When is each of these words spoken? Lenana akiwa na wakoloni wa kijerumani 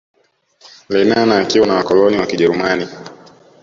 Lenana 0.89 1.37
akiwa 1.39 1.67
na 1.67 1.73
wakoloni 1.73 2.17
wa 2.17 2.25
kijerumani 2.25 2.87